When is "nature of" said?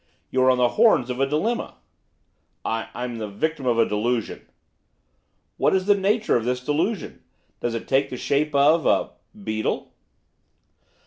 5.93-6.43